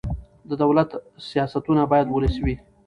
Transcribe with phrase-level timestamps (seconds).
[0.49, 0.89] د دولت
[1.29, 2.55] سیاستونه باید ولسي وي